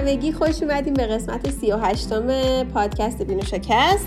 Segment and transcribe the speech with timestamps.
[0.00, 4.06] همگی خوش اومدیم به قسمت 38 م پادکست بینو شکست.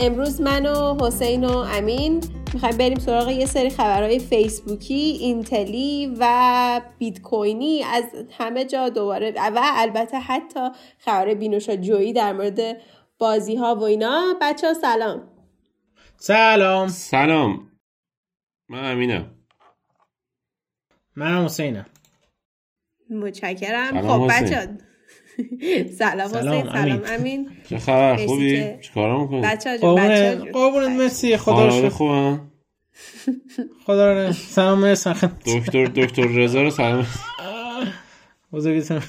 [0.00, 2.20] امروز من و حسین و امین
[2.54, 8.04] می‌خوایم بریم سراغ یه سری خبرهای فیسبوکی اینتلی و بیت کوینی از
[8.38, 10.68] همه جا دوباره و البته حتی
[10.98, 12.60] خبر بینوشا جویی در مورد
[13.18, 14.34] بازی ها و اینا.
[14.40, 15.28] بچه ها سلام.
[16.16, 16.88] سلام.
[16.88, 17.70] سلام.
[18.68, 19.30] من امینم.
[21.16, 21.86] منم حسینم.
[23.10, 24.08] متشکرم.
[24.08, 24.91] خب بچه
[25.98, 27.50] سلام سلام سلام امین.
[27.70, 29.78] چه خبر؟ خوبی؟ چیکار می‌کنی؟ بچه
[30.52, 31.36] قربونت مرسی.
[31.36, 32.38] خدا رو خوبه
[33.86, 35.10] خدا رو سلام مرسی.
[35.46, 37.06] دکتر دکتر رضا رو سلام.
[38.52, 39.00] بزرگتون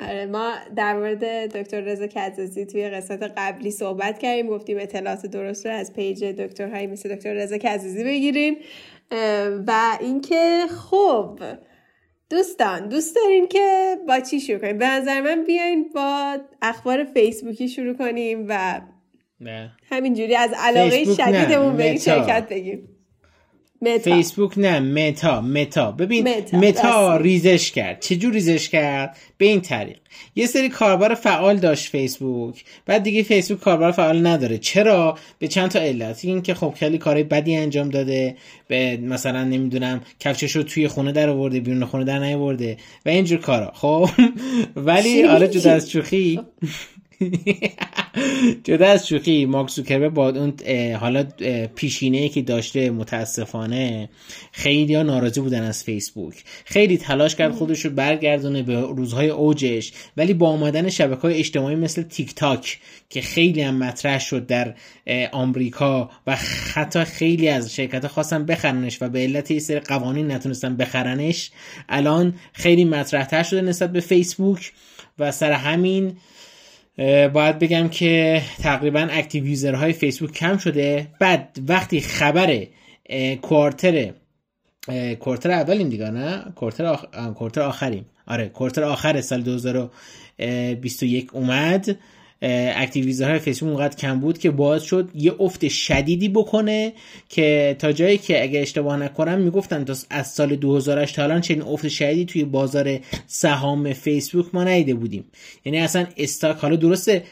[0.00, 1.24] آره ما در مورد
[1.56, 6.86] دکتر رضا کزازی توی قسمت قبلی صحبت کردیم گفتیم اطلاعات درست رو از پیج دکترهایی
[6.86, 8.56] مثل دکتر رضا کزازی بگیرین
[9.66, 10.60] و اینکه
[10.90, 11.40] خب
[12.34, 17.68] دوستان دوست دارین که با چی شروع کنیم؟ به نظر من بیاین با اخبار فیسبوکی
[17.68, 18.80] شروع کنیم و
[19.90, 22.88] همینجوری از علاقه شدیدمون به این شرکت بگیم.
[23.88, 24.16] متا.
[24.16, 25.92] فیسبوک نه متا متا.
[25.92, 28.00] ببین متا, متا ریزش کرد.
[28.00, 29.96] چجور ریزش کرد؟ به این طریق.
[30.36, 32.64] یه سری کاربر فعال داشت فیسبوک.
[32.86, 34.58] بعد دیگه فیسبوک کاربر فعال نداره.
[34.58, 36.24] چرا؟ به چند تا علت.
[36.24, 38.36] این که خب خیلی کارهای بدی انجام داده.
[38.68, 42.76] به مثلا نمی‌دونم کفشش رو توی خونه در آورده بیرون خونه در نیاورده.
[43.06, 43.72] و اینجور کارا.
[43.74, 44.08] خب؟
[44.76, 46.40] ولی آره جدا از شوخی.
[48.64, 50.52] جدا از شوخی مارک زوکربرگ با اون
[50.94, 51.24] حالا
[51.74, 54.08] پیشینه که داشته متاسفانه
[54.52, 56.44] خیلی ها ناراضی بودن از فیسبوک.
[56.64, 61.76] خیلی تلاش کرد خودش رو برگردونه به روزهای اوجش ولی با آمدن شبکه های اجتماعی
[61.76, 62.78] مثل تیک تاک
[63.10, 64.74] که خیلی هم مطرح شد در
[65.32, 66.36] آمریکا و
[66.74, 71.50] حتی خیلی از شرکت خواستن بخرنش و به علت یه سری قوانین نتونستن بخرنش
[71.88, 74.72] الان خیلی مطرح شده نسبت به فیسبوک
[75.18, 76.16] و سر همین
[77.32, 81.06] باید بگم که تقریبا اکتیو یوزرهای فیسبوک کم شده.
[81.20, 82.66] بعد وقتی خبر
[83.42, 84.12] کوارتر
[85.20, 87.04] کوارتر اول این دیگه نه؟ کوارتر, آخ...
[87.34, 88.06] کوارتر آخریم.
[88.26, 91.96] آره کوارتر آخر سال 2021 اومد.
[92.42, 96.92] active user های فیسبوک اونقدر کم بود که باعث شد یه افت شدیدی بکنه
[97.28, 101.62] که تا جایی که اگه اشتباه نکنم می‌گفتن تا از سال 2008 تا الان چنین
[101.62, 105.24] افت شدیدی توی بازار سهام فیسبوک ما ندیده بودیم.
[105.64, 107.22] یعنی اصلا stock حالا درسته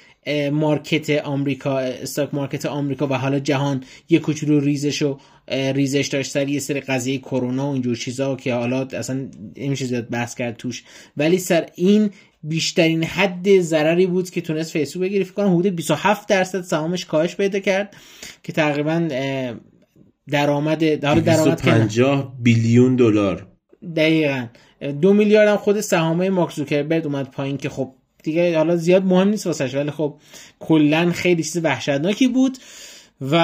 [0.53, 6.49] market آمریکا stock market آمریکا و حالا جهان یه کوچولو ریزش و ریزش داشت سر
[6.49, 10.85] یه سری قضیه کرونا و اینجور چیزا که حالا اصلا نمیشه زیاد بحث کرد توش.
[11.17, 12.11] ولی سر این
[12.43, 15.25] بیشترین حد ضرری بود که تونست فیسبوک بگیره.
[15.25, 17.97] فکر کنم حدود 27 درصد سهامش کاهش پیدا کرد
[18.43, 19.09] که تقریبا
[20.31, 23.47] درآمد در درآمد 50 بیلیون دلار.
[23.97, 24.47] دقیقا.
[25.01, 29.29] دو میلیارد هم خود سهامه مارک زوکربرگ اومد پایین که خب دیگه حالا زیاد مهم
[29.29, 30.21] نیست واسش ولی خب
[30.59, 32.59] کلا خیلی چیز وحشتناکی بود
[33.21, 33.37] و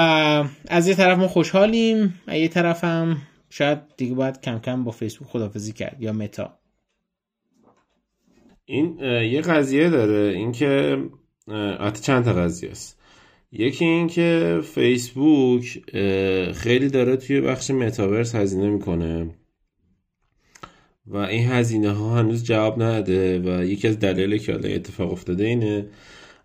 [0.67, 3.17] از یه طرف ما خوشحالیم و یه طرف هم
[3.49, 6.58] شاید دیگه باید کم کم با فیسبوک خدافزی کرد یا متا.
[8.69, 8.99] این
[9.31, 10.33] یه قضیه داره.
[10.35, 10.97] اینکه
[11.79, 12.99] حتی چند تا قضیه است.
[13.51, 15.81] یکی این که فیسبوک
[16.53, 19.29] خیلی داره توی بخش متاورس هزینه می‌کنه.
[21.07, 25.45] و این هزینه ها هنوز جواب نداده و یکی از دلایل که حالا اتفاق افتاده
[25.45, 25.85] اینه.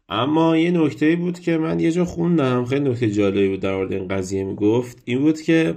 [0.09, 2.65] اما یه نکته بود که من یه جا خوندم.
[2.65, 5.03] خیلی نکته جالبی بود در مورد این قضیه می‌گفت.
[5.05, 5.75] این بود که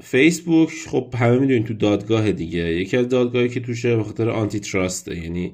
[0.00, 2.58] فیسبوک خب همه می‌دونین تو دادگاه دیگه.
[2.58, 5.52] یکی از دادگاهی که توشه به خاطر آنتی تراسته یعنی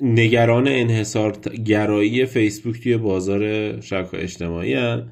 [0.00, 1.32] نگران انحصار
[1.64, 5.08] گرایی فیسبوک توی بازار شبکه اجتماعی هن.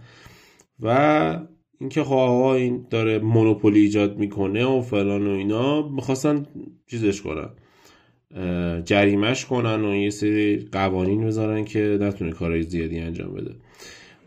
[0.80, 1.40] و
[1.80, 6.46] اینکه خب آقا این داره مونوپولی ایجاد می‌کنه و فلان و اینا می‌خواستن
[6.90, 7.48] چیزش کنن
[8.84, 13.54] جریمش کنن و یه سری قوانین بذارن که نتونه کارهای زیادی انجام بده.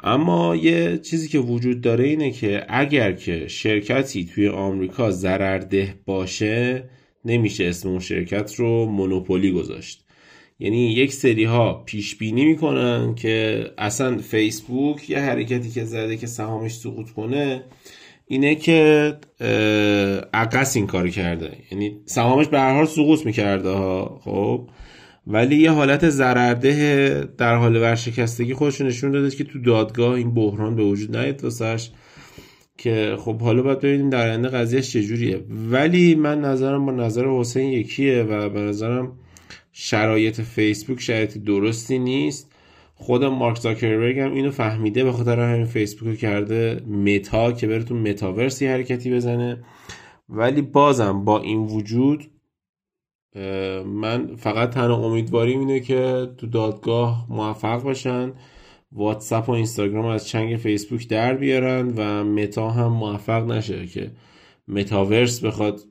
[0.04, 6.90] اما یه چیزی که وجود داره اینه که اگر که شرکتی توی آمریکا ضررده باشه
[7.26, 10.06] نمیشه اسم اون شرکت رو مونوپولی گذاشت.
[10.60, 16.28] یعنی یک سری ها پیش بینی می‌کنن که اصلا فیسبوک یه حرکتی که زده که
[16.28, 17.64] سهامش سقوط کنه
[18.28, 19.14] اینه که
[20.34, 21.52] عقص این کار کرده.
[21.72, 24.70] یعنی سهامش به هر حال سقوط می‌کرده ها خب؟
[25.28, 30.76] ولی یه حالت ضررده در حال ورشکستگی خودش نشون داده که تو دادگاه این بحران
[30.76, 31.92] به وجود نیاد واسش
[32.78, 35.44] که خب حالا باید ببینیم در آینده قضیهش چجوریه.
[35.50, 39.12] ولی من نظرم با نظر حسین یکیه و به نظرم
[39.72, 42.52] شرایط فیسبوک شرایط درستی نیست.
[42.96, 47.96] خود مارک زاکربرگ هم اینو فهمیده به خاطر همین فیسبوک کرده متا که بره تو
[47.96, 49.64] متاورسی حرکتی بزنه.
[50.30, 52.31] ولی بازم با این وجود
[53.86, 58.34] من فقط تنها امیدواریم اینه که تو دادگاه موفق باشن.
[58.92, 64.12] واتساپ و اینستاگرام از چنگ فیسبوک در بیارن و متا هم موفق نشه که
[64.68, 65.82] متاورس بخواد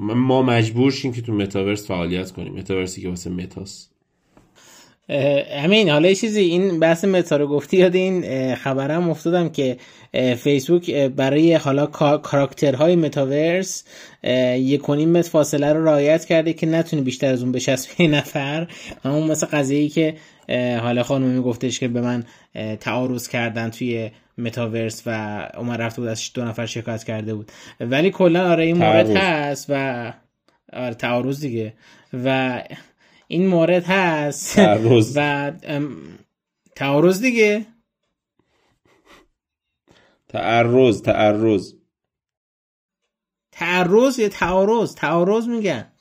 [0.00, 2.54] ما مجبور شیم که تو متاورس فعالیت کنیم.
[2.54, 3.91] متاورسی که واسه متاست.
[5.62, 9.76] همین حالا یه چیزی این بحث متا رو گفتی یاد این خبرم افتادم که
[10.36, 11.86] فیسبوک برای حالا
[12.16, 13.84] کاراکترهای متاورس
[14.54, 18.66] یک و متر فاصله رو رعایت کرده که نتونه بیشتر از اون بچسبه نفر.
[19.04, 20.14] همون مثل قضیه ای که
[20.80, 22.24] حالا خانومی گفتش که به من
[22.80, 25.10] تعارض کردن توی متاورس و
[25.56, 27.52] اومد رفته بود از دو نفر شکایت کرده بود.
[27.80, 30.12] ولی کلا آره این مورد هست و
[30.72, 31.72] آره تعارض دیگه.
[32.24, 32.60] و
[33.28, 34.56] این مورد هست.
[34.56, 35.52] تعرض و
[36.74, 37.66] تعارض دیگه.
[40.28, 41.74] تعرض تعرض.
[43.52, 45.92] تعرض یا تعارض؟ تعارض میگن.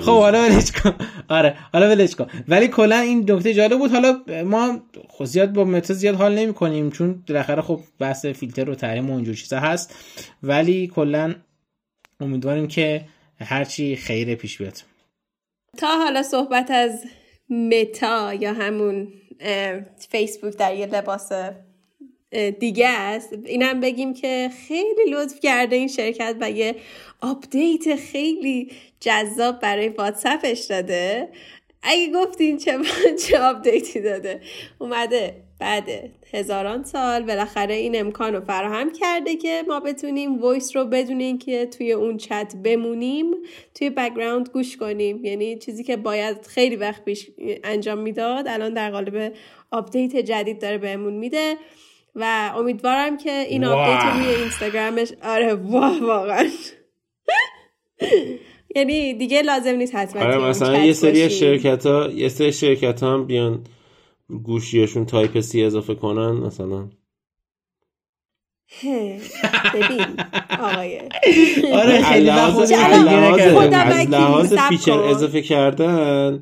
[0.00, 0.94] خب حالا ولش کن.
[1.28, 2.26] آره حالا ولش کن.
[2.48, 3.90] ولی کلا این نکته جالب بود.
[3.90, 8.70] حالا ما خب زیاد با متا زیاد حال نمی کنیم چون بالاخره خب بحث فیلتر
[8.70, 9.94] و تحریم و اونجور چیزا هست.
[10.42, 11.34] ولی کلا
[12.20, 13.04] امیدواریم که
[13.40, 14.82] هرچی خیره پیش بیاد.
[15.76, 17.04] تا حالا صحبت از
[17.50, 19.12] متا یا همون
[20.10, 21.32] فیسبوک در یه لباس
[22.58, 23.32] دیگه است.
[23.44, 26.76] اینم بگیم که خیلی لطف کرده این شرکت و یه
[27.20, 31.28] update خیلی جذاب برای واتساپش داده.
[31.82, 32.78] اگه گفتین چه
[33.28, 34.40] چه update ی داده؟
[34.78, 35.47] اومده.
[35.60, 35.88] بعد
[36.32, 41.66] هزاران سال بالاخره این امکان رو فراهم کرده که ما بتونیم voice رو بدون اینکه
[41.66, 43.26] توی اون چت بمونیم
[43.74, 45.24] توی background گوش کنیم.
[45.24, 47.30] یعنی چیزی که باید خیلی وقت پیش
[47.64, 49.32] انجام می‌داد الان در قالب
[49.70, 51.56] update جدید داره بهمون میده
[52.14, 56.48] و امیدوارم که این update روی اینستاگرامش آره واه واقعا.
[58.76, 63.14] یعنی دیگه لازم نیست حتما آره مثلا یه سری شرکت ها یه سری شرکت ها
[63.14, 63.64] هم بیان
[64.28, 66.88] گوشیشون Type-C اضافه کنن مثلا.
[69.74, 70.20] ببین
[70.50, 71.00] آقای.
[71.72, 72.72] آره خیلی از
[74.08, 76.40] لحاظ فیچر اضافه کردن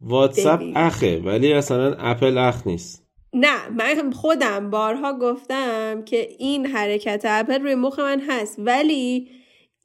[0.00, 3.04] واتساپ اخه ولی اصلا اپل اخ نیست.
[3.32, 9.28] نه من خودم بارها گفتم که این حرکت اپل روی مخ من هست ولی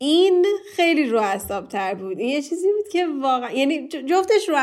[0.02, 1.22] این خیلی رو
[1.70, 2.20] تر بود.
[2.20, 4.56] این یه چیزی بود که واقعا یعنی جفتش رو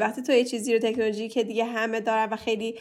[0.00, 2.78] وقتی تو یه چیزی رو تکنولوژی که دیگه همه دارن و خیلی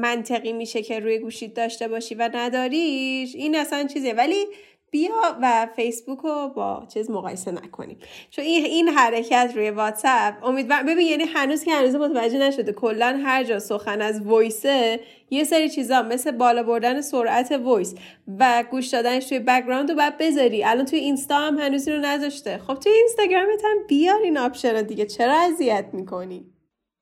[0.00, 4.14] منطقی میشه که روی گوشید داشته باشی و نداریش این اصلا چیزیه.
[4.14, 4.46] ولی
[4.90, 7.98] بیا و فیسبوک رو با چیز مقایسه نکنیم.
[8.30, 13.20] چون این این حرکت روی واتساپ امیدوارم ببین یعنی هنوز که هنوز متوجه نشده کلا
[13.24, 15.00] هر جا سخن از voice ـه
[15.30, 17.94] یه سری چیزا مثل بالا بردن سرعت voice
[18.38, 20.64] و گوش دادنش توی background رو باید بذاری.
[20.64, 22.58] الان توی اینستا هم هنوز رو نذاشته.
[22.58, 25.06] خب توی اینستاگرامت هم بیار این option دیگه.
[25.06, 26.44] چرا اذیت می‌کنی؟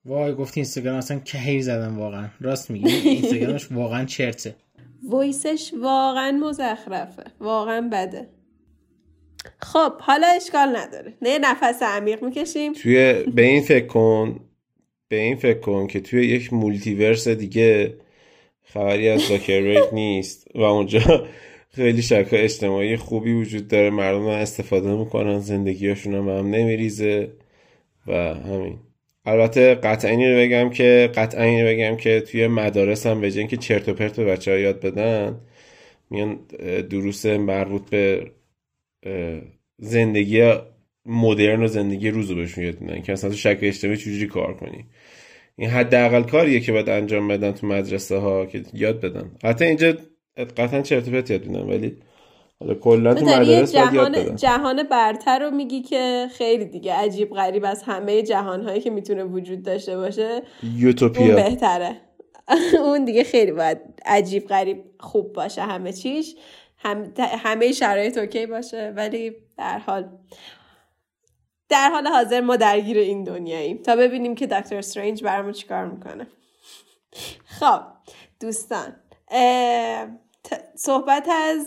[0.05, 2.29] وای گفتی اینستاگرام اصلا کهیر زدم واقعا.
[2.41, 2.89] راست میگی.
[2.89, 4.55] اینستاگرامش واقعا چرته.
[5.13, 7.25] ویسش واقعا مزخرفه.
[7.41, 8.29] واقعا بده.
[9.59, 11.15] خب حالا اشکال نداره.
[11.23, 12.73] نه نفس عمیق می‌کشیم.
[12.73, 14.41] توی به این فکر کن
[15.09, 17.95] به این فکر کن که توی یک مولتیورس دیگه
[18.63, 21.27] خبری از زاکربرگ نیست و اونجا
[21.71, 23.91] خیلی شکل اجتماعی خوبی وجود داره.
[23.91, 27.33] مردم استفاده می‌کنن زندگیاشون هم, هم نمیریزه
[28.07, 28.79] و همین.
[29.27, 33.57] البته قطعا اینو رو بگم که قطعا اینو بگم که توی مدارس هم به که
[33.57, 35.41] چرت و پرت به بچه یاد بدن
[36.11, 36.39] میان
[36.91, 38.31] دروس مربوط به
[39.79, 40.53] زندگی
[41.07, 44.85] مدرن و زندگی روزو بهشون یاد میدن که اصلا تو شکل اجتماعی چجوری کار کنی؟
[45.57, 49.31] این حداقل کاریه که باید انجام بدن تو مدرسه ها که یاد بدن.
[49.45, 49.95] حتی اینجا
[50.57, 51.97] قطعا چرت و پرت یاد میدن ولی
[52.65, 57.83] حالا کلا تو مدارس جهان جهان برتر رو میگی که خیلی دیگه عجیب غریب از
[57.83, 60.43] همه جهان هایی که می‌تونه وجود داشته باشه
[60.77, 61.27] یوتوپیا.
[61.27, 61.97] اون بهتره.
[62.85, 66.37] اون دیگه خیلی باید عجیب غریب خوب باشه همه چیش.
[66.79, 67.13] هم...
[67.19, 70.09] همه شرایط اوکی باشه ولی در حال.
[71.69, 73.79] در حال حاضر ما درگیر این دنیاییم.
[73.79, 76.27] تا ببینیم که دکتر استرنج برامون چیکار می‌کنه.
[77.61, 77.81] خب
[78.41, 78.97] دوستان
[80.77, 81.67] صحبت از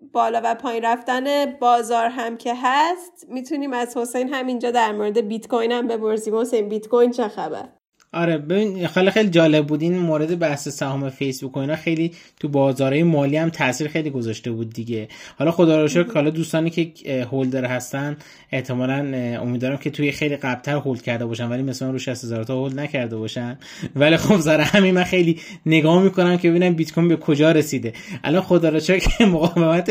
[0.00, 5.48] بالا و پایین رفتن بازار هم که هست می‌تونیم از حسین همینجا در مورد بیت
[5.48, 6.36] کوین هم بپرسیم.
[6.36, 7.77] حسین بیت کوین چه خبر؟
[8.12, 9.82] آره ببین خیلی خیلی جالب بود.
[9.82, 14.50] این مورد بحث سهام فیسبوک و اینا خیلی تو بازارهای مالی هم تاثیر خیلی گذاشته
[14.50, 15.08] بود دیگه.
[15.38, 18.16] حالا خدا رو شکر حالا دوستانی که هولدر هستن
[18.52, 18.94] احتمالا
[19.42, 22.80] امیدوارم که توی خیلی قبلتر هولد کرده باشن ولی مثلا رو 60 هزار تا هولد
[22.80, 23.58] نکرده باشن.
[23.96, 27.92] ولی خب زره همین من خیلی نگاه می‌کنم که ببینم بیت کوین به کجا رسیده.
[28.24, 29.90] الان خدا رو شکر مقاومت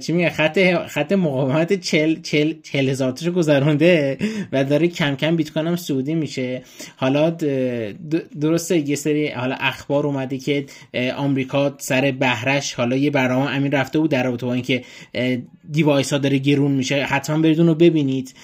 [0.00, 4.18] چی میگه خط خط مقاومت 40 40 هزار گذرونده
[4.52, 6.62] و داره کم کم بیت کوین هم سعودی میشه.
[6.96, 7.11] حالا
[8.40, 10.64] درسته یه سری حالا اخبار اومده که
[11.16, 14.82] آمریکا سر بهرش حالا یه برنامه امین رفته بود در رابطه با اینکه
[15.72, 16.94] دیوایس ها داره گرون میشه.
[16.94, 18.34] حتما برید اون رو ببینید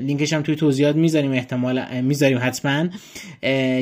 [0.00, 2.88] لینکش هم توی توضیحات می‌ذاریم احتمال می‌ذاریم حتما.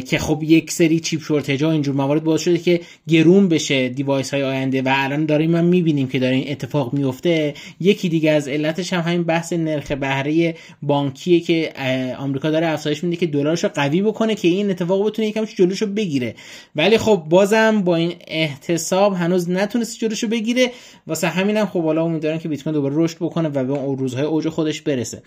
[0.01, 4.35] که خب یک سری chip shortage ها اینجور موارد باعث شده که گرون بشه device
[4.35, 8.49] های آینده و الان داریم من می‌بینیم که داره این اتفاق میفته یکی دیگه از
[8.49, 11.73] علتش هم همین بحث نرخ بهره بانکیه که
[12.19, 15.83] آمریکا داره افزایش میده که دلارش رو قوی بکنه که این اتفاق بتونه یکم جلوش
[15.83, 16.35] رو بگیره.
[16.77, 20.71] ولی خب بازم با این احتساب هنوز نتونست جلوش رو بگیره.
[21.07, 24.49] واسه همینم خب حالا امیدوارم که coin دوباره رشد بکنه و به اون روزهای اوج
[24.49, 25.23] خودش برسه.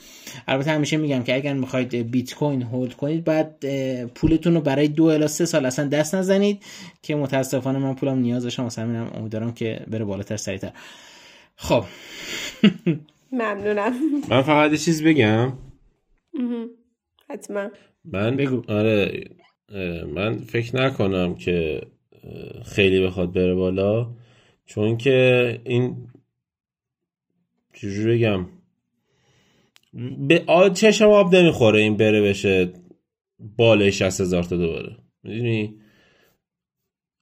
[0.48, 3.66] البته همیشه میگم که اگر می‌خواید بیت کوین هولد کنید بعد
[4.06, 6.64] پولتون رو برای دو الی سه سال اصلا دست نزنید
[7.02, 8.64] که متاسفانه من پولم نیاز داشتم.
[8.64, 10.72] واسه همینم امیدوارم که بره بالاتر سریعتر.
[11.56, 11.84] خب.
[13.32, 13.94] ممنونم.
[14.30, 15.54] من فقط چیز بگم.
[17.30, 17.70] حتما.
[18.06, 18.62] من بگو.
[18.68, 19.24] آره
[20.14, 21.82] من فکر نکنم که
[22.66, 24.08] خیلی بخواد بره بالا
[24.66, 25.96] چون که این
[27.74, 28.46] چجوری بگم؟
[30.28, 32.74] به آد چشم آب نمی‌خوره این بره بشه
[33.40, 34.98] بالای 60 هزار تا دوباره.
[35.24, 35.76] می‌دونی؟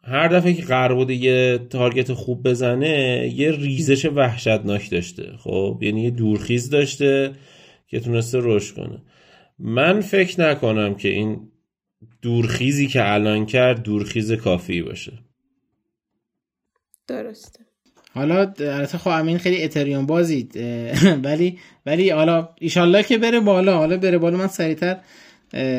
[0.03, 5.37] هر دفعه که قرار بوده یه تارگت خوب بزنه یه ریزش وحشتناک داشته.
[5.37, 7.35] خب؟ یعنی یه دورخیز داشته
[7.87, 9.01] که تونسته رشد کنه.
[9.59, 11.51] من فکر نکنم که این
[12.21, 15.19] دورخیزی که الان کرد دورخیز کافی باشه.
[17.07, 17.66] درسته.
[18.17, 20.57] حالا البته خب امین خیلی اتریوم بازید
[21.23, 23.77] ولی ولی حالا ایشالله که بره بالا.
[23.77, 24.97] حالا بره بالا من سریعتر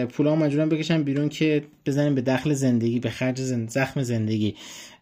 [0.09, 4.55] پولا مجبورم بکشم بیرون که بزنیم به دخل زندگی به خرج زخم زندگی.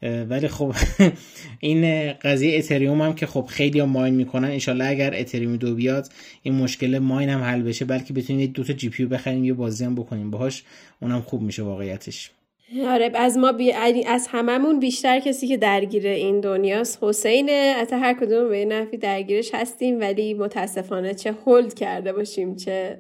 [0.03, 0.75] ولی خب
[1.61, 4.49] این قضیه اتریوم هم که خب خیلی هم ماین می‌کنن.
[4.49, 6.09] انشالله اگر اتریوم دو بیاد
[6.43, 9.85] این مشکل ماین هم حل بشه بلکه بتونید دو تا جی پیو بخریم یه بازی
[9.85, 10.31] هم بکنیم.
[10.31, 10.63] باهاش
[11.01, 12.31] اونم خوب میشه واقعیتش.
[12.75, 13.73] آره از ما بی...
[14.07, 16.99] از هممون بیشتر کسی که درگیر این دنیاست.
[17.03, 17.53] حسینه.
[17.53, 22.99] از هر کدوم به نفی درگیرش هستیم ولی متاسفانه چه هولد کرده باشیم چه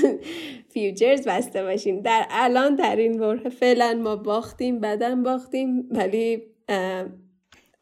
[0.72, 2.00] فیوچرز بسته باشیم.
[2.00, 6.42] در الان در این بره فعلا ما باختیم بدن باختیم ولی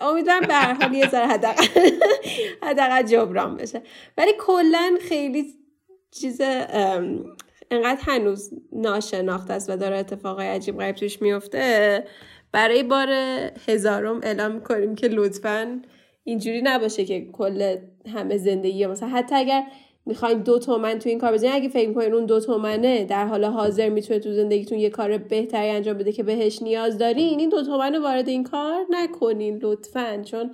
[0.00, 1.26] امیدوارم به هر حال یه ذره
[2.62, 3.82] حداقل جبران بشه.
[4.18, 5.44] ولی کلا خیلی
[6.10, 6.40] چیز
[7.72, 12.04] انقدر هنوز ناشناخته است و داره اتفاقای عجیب غریب توش میفته
[12.52, 13.08] برای بار
[13.68, 15.80] هزارم اعلام می‌کنیم که لطفا
[16.24, 17.76] اینجوری نباشه که کل
[18.14, 19.62] همه زندگی مثلا حتی اگر
[20.06, 23.44] می‌خواین دو تومن تو این کار بزنین اگه فکر می‌کنین اون دو تومنه در حال
[23.44, 27.62] حاضر می‌تونه تو زندگیتون یه کار بهتری انجام بده که بهش نیاز دارین این دو
[27.62, 30.50] تومن وارد این کار نکنین لطفا چون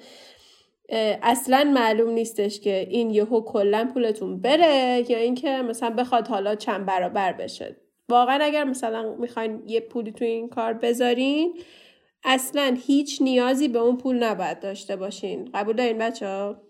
[1.23, 6.87] اصلا معلوم نیستش که این یهو کلا پولتون بره یا اینکه مثلا بخواد حالا چند
[6.87, 7.77] برابر بشه.
[8.09, 11.59] واقعا اگر مثلا می‌خواین یه پولی تو این کار بذارین
[12.25, 15.51] اصلا هیچ نیازی به اون پول نباید داشته باشین.
[15.55, 16.63] قبول دارین بچه ها؟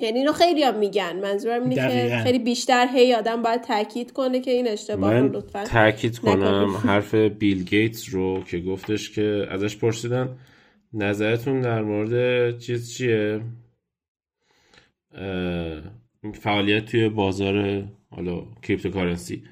[0.00, 1.20] یعنی اینو خیلی هم میگن.
[1.22, 5.64] منظورم اینه که خیلی بیشتر هی آدم باید تاکید کنه که این اشتباه رو لطفا
[5.64, 10.38] تاکید کنم حرف بیل گیتس رو که گفتش که ازش پرسیدن.
[10.92, 13.40] نظرتون در مورد چیز چیه؟
[16.34, 19.42] فعالیت توی بازار حالا cryptocurrency.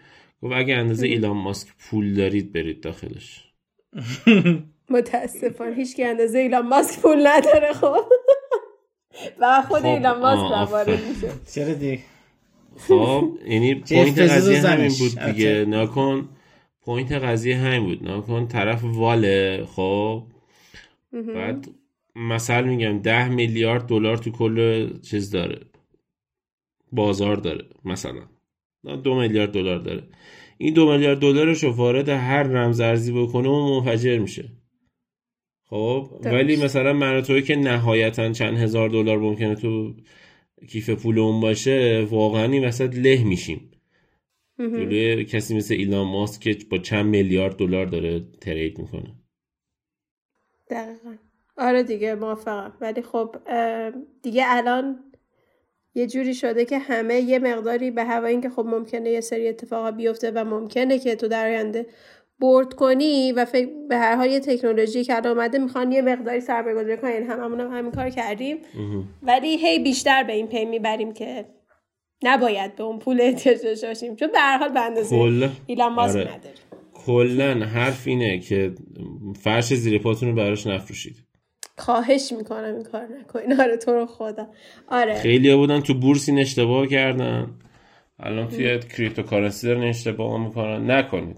[0.43, 3.53] گفت اگه اندازه ایلان ماسک پول دارید برید داخلش.
[4.91, 7.97] متاسفانه هیچ که اندازه ایلان ماسک پول نداره خب.
[9.41, 11.33] و خود خب ایلان ماسک وارد میشه.
[11.55, 12.03] چرا دیگه
[12.77, 15.65] خب یعنی point قضیه همین بود دیگه.
[15.65, 16.29] نکن
[16.83, 18.09] point قضیه همین بود.
[18.09, 20.23] نکن طرف واله خب.
[21.23, 21.69] بعد
[22.17, 25.61] مثل میگم ده میلیارد دلار تو کل چیز داره.
[26.93, 28.23] بازار داره مثلا.
[29.05, 30.03] دو میلیارد دلار داره.
[30.59, 34.53] این دو میلیارد دلارش رو وارد هر رمز ارزی بکنه و منفجر میشه.
[35.65, 39.95] خب ولی مثلا من توی که نهایتا چند هزار دلار ممکنه تو
[40.69, 43.71] کیف پول اون باشه واقعا این وسط له میشیم.
[44.59, 49.15] جلوی کسی مثل ایلان ماسک که با چند میلیارد دلار داره ترید می‌کنه.
[50.71, 51.15] دقیقا.
[51.57, 52.73] آره دیگه موافقم.
[52.81, 53.37] ولی خب
[54.23, 54.99] دیگه الان
[55.95, 59.91] یه جوری شده که همه یه مقداری به هوا اینکه خب ممکنه یه سری اتفاقا
[59.91, 61.87] بیفته و ممکنه که تو در آینده
[62.39, 66.41] برد کنی و فکر به هر حال یه تکنولوژی که الان اومده می‌خوان یه مقداری
[66.41, 67.11] سرمایه گذاری کنن.
[67.11, 68.59] یعنی هممون هم همین کار کردیم.
[69.23, 71.45] ولی هی بیشتر به این پی می‌بریم که
[72.23, 74.17] نباید به اون پول احتیاج داشته باشیم.
[74.17, 76.35] چون به هر حال به اندازه ایلان ماسک آره.
[76.35, 76.59] نداریم.
[76.95, 78.73] کلا حرف اینه که
[79.35, 81.17] فرش زیر پاتون رو براش نفروشید.
[81.79, 84.47] خواهش می‌کنم این کار نکنین آره تو رو خدا.
[84.89, 85.15] آره.
[85.15, 87.51] خیلی بودن تو بورس این اشتباه کردن.
[88.19, 90.91] الان توی cryptocurrency دارن اشتباه می‌کنن.
[90.91, 91.37] نکنید.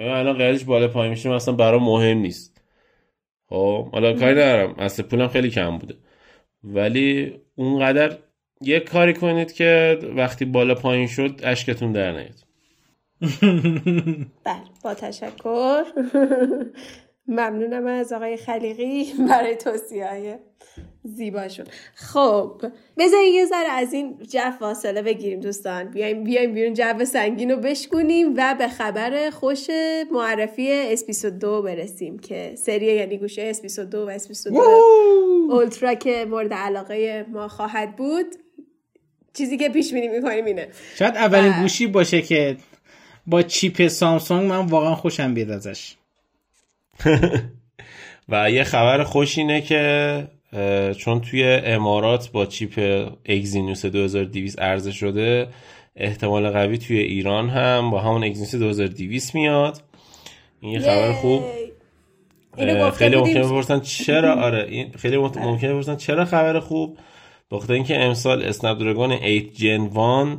[0.00, 2.62] الان قیمتش بالا پایین میشه اصلا برام مهم نیست.
[3.48, 4.74] خب حالا کاری ندارم.
[4.78, 5.94] اصل پولم خیلی کم بوده.
[6.64, 8.18] ولی اونقدر
[8.60, 12.34] یه کاری کنید که وقتی بالا پایین شد اشکتون در نیاد.
[14.44, 15.82] بله با تشکر.
[17.30, 20.34] ممنونم از آقای خلیقی برای توصیه های
[21.04, 21.66] زیباشون.
[21.94, 22.62] خب
[22.98, 25.84] بذارید یه ذره از این جو فاصله بگیریم دوستان.
[25.84, 29.66] بیایم بیایم بیرون جو سنگین رو بشکونیم و به خبر خوش
[30.12, 34.46] معرفی S22 برسیم که سری یعنی گوشه S22 و S22
[35.50, 38.26] اولترا که مورد علاقه ما خواهد بود.
[39.34, 40.68] چیزی که پیش بینی می‌کنیم اینه.
[40.94, 42.56] شاید اولین و- گوشی باشه که
[43.26, 45.94] با چیپ سامسونگ من واقعا خوشم بیاد ازش.
[48.28, 50.28] و یه خبر خوش اینه که
[50.96, 55.48] چون توی امارات با چیپ اگزینوس 2200 عرضه شده
[55.96, 59.82] احتمال قوی توی ایران هم با همون اگزینوس 2200 میاد.
[60.60, 61.42] این یه خبر خوب.
[62.58, 63.16] خیلی.
[63.16, 66.98] ممکنه بپرسن چرا آره این خیلی ممکنه بپرسن چرا خبر خوب.
[67.50, 70.38] بخاطر اینکه امسال Snapdragon 8 Gen 1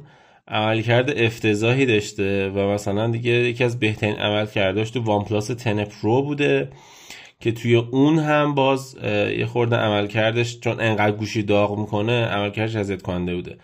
[0.51, 6.70] عملکرد افتضاحی داشته و مثلا دیگه یکی از بهترین عملکرداش تو OnePlus 10 Pro بوده
[7.39, 8.98] که توی اون هم باز
[9.38, 13.58] یه خورده عملکردش چون انقدر گوشی داغ می‌کنه عملکردش اذیت کننده بوده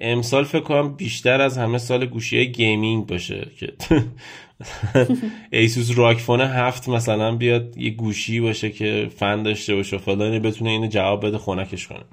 [0.00, 3.72] امسال فکر کنم بیشتر از همه سال گوشی gaming باشه که
[5.50, 10.38] ASUS ROG Phone هفت مثلا بیاد یه گوشی باشه که فن داشته باشه و فلان
[10.38, 12.04] بتونه اینو جواب بده خنکش کنه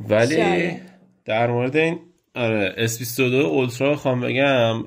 [0.00, 0.76] ولی.
[1.24, 1.98] در مورد این
[2.34, 4.84] آره S22 اولترا خواهم بگم.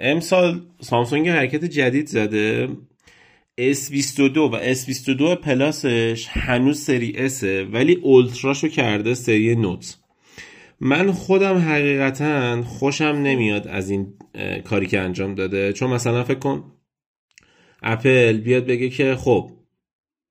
[0.00, 2.68] امسال سامسونگ حرکت جدید زده.
[3.60, 9.98] S22 و S22 پلاسش هنوز سری S ولی اولتراشو کرده سری نوت
[10.80, 14.14] من خودم حقیقتا خوشم نمیاد از این
[14.64, 15.72] کاری که انجام داده.
[15.72, 16.72] چون مثلا فکر کن
[17.82, 19.50] اپل بیاد بگه که خب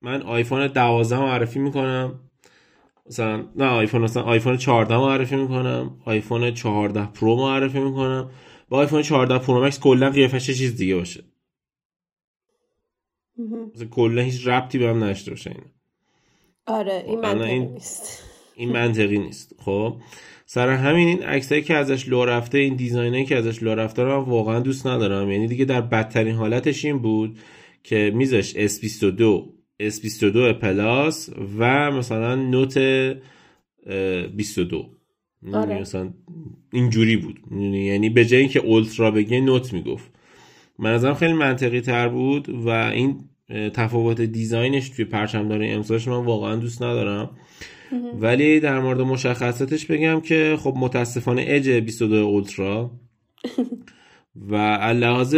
[0.02, 2.27] من آیفون 12 معرفی می‌کنم.
[3.08, 8.30] مثلا نه آیفون مثلا آیفون 14 معرفی می‌کنم آیفون 14 Pro معرفی می‌کنم
[8.70, 11.24] با آیفون 14 Pro Max کلا قیافش چیز دیگه باشه.
[13.76, 15.64] مثلا کلا هیچ ربطی به هم نداشته باشه این.
[16.66, 18.24] آره این منطقی این- نیست.
[18.56, 19.56] این منطقی نیست.
[19.60, 19.96] خب
[20.46, 24.04] سر همین این عکسایی که ازش لو رفته این design ایی که ازش لو رفته
[24.04, 25.32] رو واقعا دوست ندارم.
[25.32, 27.40] یعنی دیگه در بدترین حالتش این بود
[27.84, 29.24] که میذاش S22
[29.84, 34.90] S22 پلاس و مثلا نوت اه، 22
[35.54, 35.82] آره.
[35.82, 36.14] مثلا
[36.74, 37.40] اینجوری بود؟
[37.74, 40.12] یعنی به جای اینکه اولترا بگه نوت می‌گفت.
[40.80, 43.20] من نظرم خیلی منطقی تر بود و این
[43.74, 47.30] تفاوت دیزاینش توی پرچمدار امسالش من واقعا دوست ندارم.
[48.20, 52.92] ولی در مورد مشخصاتش بگم که خب متاسفانه اج 22 اولترا.
[54.50, 54.56] و
[54.94, 55.36] لحاظ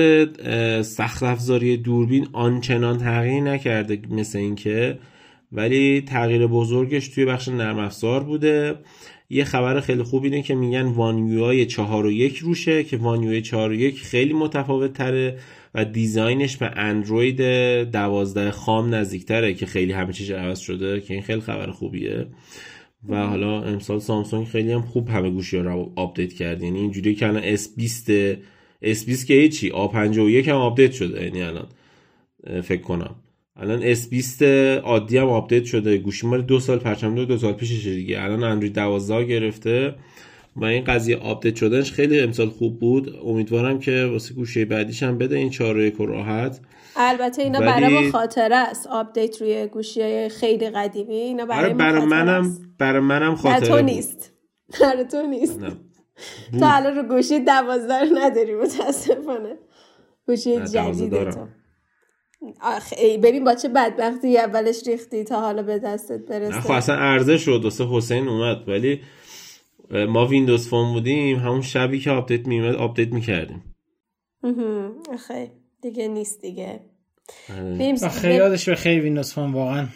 [0.81, 4.99] سخت افزاری دوربین آنچنان تغییر نکرده مثل اینکه
[5.51, 8.75] ولی تغییر بزرگش توی بخش نرم افزار بوده.
[9.29, 12.97] یه خبر خیلی خوب اینه که میگن وان یو آی 4 و 1 روشه که
[12.97, 15.37] وان یو آی 4 و 1 خیلی متفاوت تره
[15.75, 17.41] و دیزاینش به اندروید
[17.91, 22.27] 12 خام نزدیکتره که خیلی همه چیز عوض شده که این خیلی خبر خوبیه.
[23.09, 26.63] و حالا امسال سامسونگ خیلی هم خوب همه گوشی ها رو update کرد.
[26.63, 28.11] یعنی اینجوری که الان S20
[28.83, 29.69] S20 که هیچی.
[29.71, 31.67] A51 هم update شده یعنی الان.
[32.63, 33.15] فکر کنم.
[33.55, 34.41] الان S20
[34.83, 35.97] عادی هم update شده.
[35.97, 38.21] گوشی مال دو سال پرچم دو, دو سال پیششه دیگه.
[38.23, 39.95] الان اندروید 12 گرفته
[40.55, 43.15] و این قضیه update شدنش خیلی امسال خوب بود.
[43.25, 46.59] امیدوارم که واسه گوشی بعدیش هم بده این 4 یک راحت
[46.95, 48.87] البته اینا ولی- برای ما خاطره است.
[48.87, 52.57] update روی گوشی های خیلی قدیمی اینا برای آره برای منم.
[52.77, 53.81] برای منم خاطره تو.
[53.81, 54.33] نیست.
[54.81, 55.59] برای تو نیست.
[55.59, 55.71] نه.
[56.59, 59.57] تو الان رو گوشی دوازده رو نداری متاسفانه.
[60.27, 61.29] گوشی جدید.
[61.29, 61.47] تو.
[62.61, 66.55] آخ ای ببین با چه بدبختی اولش ریختی تا حالا به دستت برسه.
[66.55, 68.69] نه خب اصلا عرضه شد واسه حسین اومد.
[68.69, 69.01] ولی
[69.91, 73.75] ما Windows Phone بودیم همون شبی که update میومد update می‌کردیم.
[75.13, 75.51] آخه
[75.81, 76.79] دیگه نیست دیگه.
[77.49, 77.95] آره.
[78.03, 79.87] آخه یادش به خیلی ویندوز فون واقعا.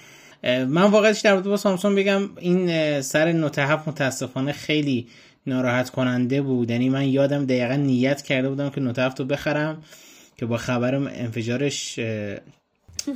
[0.44, 5.08] من واقعا در با سامسونگ بگم این سر نوت متاسفانه خیلی
[5.48, 6.72] ناراحت کننده بود.
[6.72, 9.84] یعنی من یادم دقیقا نیت کرده بودم که نوت هفت رو بخرم
[10.38, 12.00] که با خبر انفجارش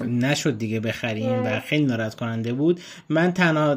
[0.07, 2.79] نشد دیگه بخریم و خیلی ناراحت کننده بود.
[3.09, 3.73] من تنها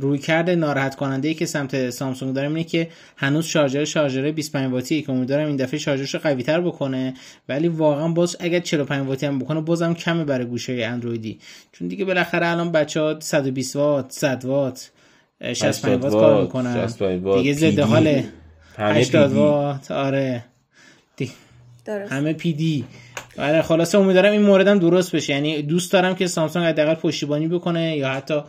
[0.00, 4.72] روی کرده ناراحت کننده ای که سمت سامسونگ دارم اینه که هنوز شارژر شارژر 25
[4.72, 7.14] واتی که امیدوارم این دفعه شارژرش رو قوی تر بکنه.
[7.48, 11.38] ولی واقعا باز اگر 45 واتی هم بکنه بازم کمه برای گوشه اندرویدی.
[11.72, 14.90] چون دیگه بالاخره الان بچه ها 120 وات 100 وات
[15.42, 16.86] 65 وات کار می‌کنن
[17.36, 18.22] دیگه ضد حال
[18.78, 20.44] 80 وات آره.
[21.84, 22.12] درست.
[22.12, 22.84] همه پی دی.
[23.38, 25.32] آره خلاصه امیدوارم این موردم درست بشه.
[25.32, 28.40] یعنی دوست دارم که سامسونگ حداقل پشتیبانی بکنه یا حتی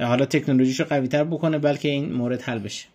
[0.00, 2.86] حالا تکنولوژیشو قوی تر بکنه بلکه این مورد حل بشه.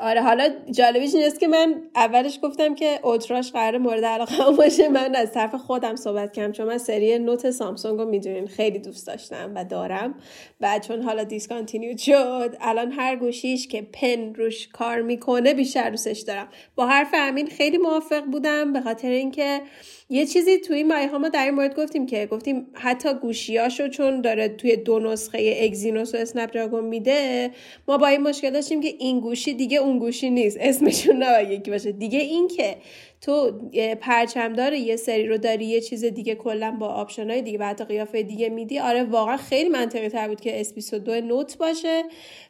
[0.00, 4.88] آره حالا جالبیش اینست که من اولش گفتم که Ultra ش قرار مورد علاقه باشه.
[4.88, 9.06] من از طرف خودم صحبت کردم چون من سری Note سامسونگ رو می‌دونین خیلی دوست
[9.06, 10.14] داشتم و دارم.
[10.60, 16.20] و چون حالا discontinue شد الان هر گوشیش که pen روش کار می‌کنه بیشتر دوستش
[16.20, 16.48] دارم.
[16.74, 19.60] با حرف امین خیلی موافق بودم به خاطر اینکه
[20.08, 24.20] یه چیزی توی این مایه ما در این مورد گفتیم که گفتیم حتی گوشیاشو چون
[24.20, 27.50] داره توی دو نسخه Exynos و Snap میده
[27.88, 30.56] ما با این مشکل داشتیم که این گوشی دیگه اون گوشی نیست.
[30.60, 31.92] اسمشون نباید یکی باشه.
[31.92, 32.76] دیگه این که
[33.20, 33.52] تو
[34.00, 37.84] پرچمدار یه سری رو داری یه چیز دیگه کلا با option های دیگه و حتی
[37.84, 42.02] قیافه دیگه میدی آره واقعا خیلی منطقی تر بود که S22 Note باشه.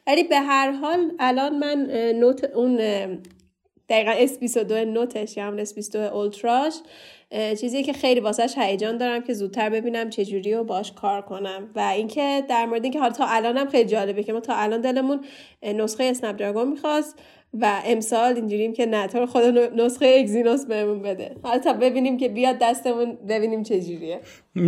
[0.07, 2.79] ولی به هر حال الان من Note اون
[3.89, 6.73] دقیقا S22 Note ش یا همون S22 Ultra ش
[7.61, 11.69] چیزی که خیلی واسهش هیجان دارم که زودتر ببینم چجوری رو باش کار کنم.
[11.75, 15.21] و اینکه در مورد اینکه حالا تا الانم خیلی جالبه که ما تا الان دلمون
[15.63, 17.19] نسخه اسنپ دراگون می‌خواست
[17.53, 19.43] و امسال اینجوریم که نه تو خود
[19.75, 21.35] نسخه اگزینوس بهمون بده.
[21.43, 24.19] حالا تا ببینیم که بیاد دستمون ببینیم چجوریه.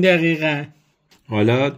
[0.04, 0.64] دقیقا.
[1.30, 1.72] حالا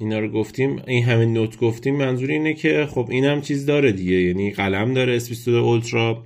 [0.00, 4.14] اینا رو گفتیم این همه نوت گفتیم منظور اینه که خب اینم چیز داره دیگه.
[4.14, 6.22] یعنی قلم داره S22 اولترا.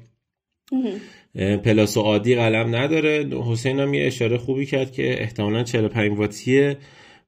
[1.65, 3.29] پلاس و عادی قلم نداره.
[3.51, 6.77] حسین هم یه اشاره خوبی کرد که احتمالا 45 واتیه.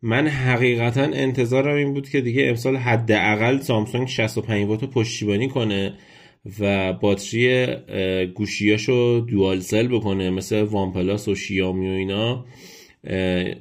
[0.03, 5.95] من حقیقتا انتظارم این بود که دیگه امسال حداقل سامسونگ 65 وات پشتیبانی کنه
[6.61, 7.67] و باتری
[8.35, 12.45] گوشیاشو dual cell بکنه مثل OnePlus و شیامی و اینا.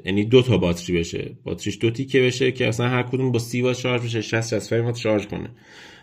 [0.06, 1.38] یعنی دو تا باتری بشه.
[1.44, 4.86] باتریش دو تیکه بشه که اصلا هر کدوم با 30 وات شارژ بشه 60 65
[4.86, 5.50] وات شارژ کنه.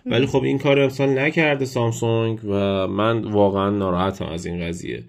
[0.06, 5.04] ولی خب این کار امسال نکرده سامسونگ و من واقعا ناراحتم از این قضیه.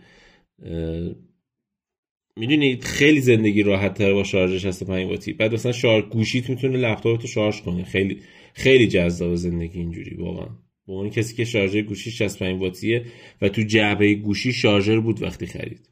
[2.38, 5.34] می‌دونید خیلی زندگی راحت تر با شارژ 65 واتی.
[5.34, 7.84] بعد مثلا شارژ گوشیت می‌تونه لپتاپ تو شارژ کنه.
[7.84, 8.22] خیلی
[8.54, 10.50] خیلی جذاب زندگی اینجوری واقعا.
[10.86, 13.06] با اون کسی که شارژر گوشی 65 واتیه
[13.42, 15.90] و تو جعبه گوشی شارژر بود وقتی خرید.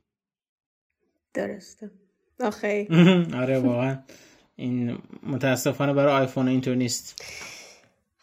[1.34, 1.91] درسته.
[2.39, 2.88] آخه.
[3.41, 3.97] آره واقعا.
[4.56, 4.97] این
[5.28, 7.23] متاسفانه برای آیفون اینطور نیست.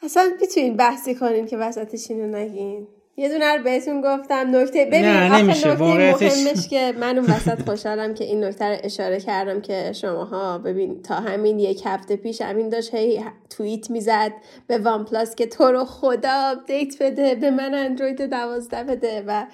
[0.03, 2.87] اصلا می‌تونین بحثی کنین که وسطش اینو نگین.
[3.19, 4.85] یه دونه رو بهتون گفتم نکته.
[4.85, 5.77] ببین نه نمیشه.
[5.77, 11.03] مهمش که من اون وسط خوشحالم که این نکته رو اشاره کردم که شماها ببین
[11.03, 14.33] تا همین یک هفته پیش همین داشت هی توییت می‌زد
[14.67, 19.47] به OnePlus که تو رو خدا update بده به من اندروید دوازده بده و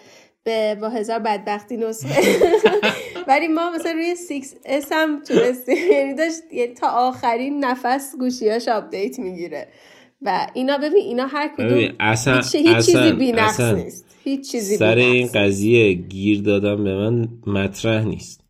[0.44, 2.20] به با هزار بدبختی نسخه.
[3.28, 5.76] ولی ما مثلا روی 6s هم تونستیم.
[5.92, 9.68] یعنی داشت تا آخرین نفس گوشیاش update می‌گیره.
[10.22, 14.07] و اینا ببین اینا هر کدوم اصلا هیچ, هیچ چیزی بی‌نقص نیست.
[14.24, 18.40] هیچ چیزی سر این قضیه گیر دادم به من مطرح نیست.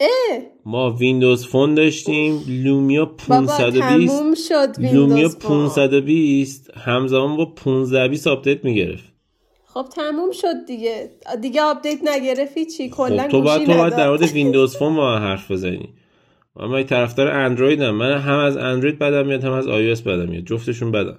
[0.00, 0.38] اه.
[0.66, 9.13] ما Windows Phone داشتیم لومیا 520 شد لومیا 520 همزمان با 1520 آپدیت می‌گرفت.
[9.74, 11.10] خب تموم شد دیگه.
[11.40, 15.07] دیگه آپدیت نگرفتی چی؟ کلا خب تو باید تو باید در مورد Windows Phone با
[15.07, 15.94] ما حرف بزنی.
[16.56, 20.44] من طرفدار اندرویدم من هم از اندروید بدم میاد هم از iOS بدم میاد.
[20.44, 21.18] جفتشون بدم.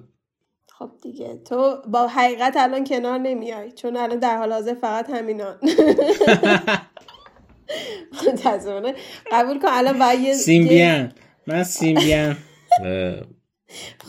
[0.78, 1.40] خب دیگه.
[1.48, 3.72] تو با حقیقت الان کنار نمیای.
[3.72, 5.56] چون الان در حال حاضر فقط همینان
[9.32, 11.12] قبول کن الان باید یه سیمبیان.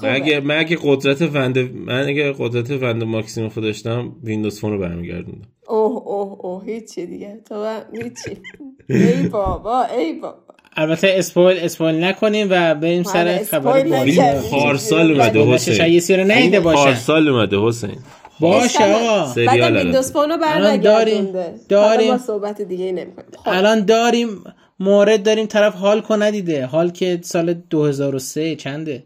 [0.04, 4.80] من سیمبیان مگه مگه قدرت وند من اگه قدرت وندا ماکسیموف داشتم Windows Phone رو
[4.80, 5.48] برمیگردوندم.
[5.68, 7.40] اوه اوه اوه هیچی دیگه.
[7.50, 8.42] تو هیچی.
[8.90, 10.38] ای بابا ای بابا.
[10.76, 15.94] البته spoil spoil نکنیم و بریم سر خبر فیلم پارسال اومده حسین.
[15.94, 17.98] یه سری ندیده باشه پارسال اومده حسین.
[18.40, 19.34] باشه آقا.
[19.36, 20.38] بعد ویندوز فون رو
[20.78, 21.34] داریم
[21.70, 22.12] داریم.
[22.12, 23.28] ما صحبت دیگه نمی‌کنیم.
[23.46, 24.30] الان داریم
[24.80, 26.66] مورد داریم طرف حال کنه ندیده.
[26.66, 29.04] حال که سال 2003 چنده؟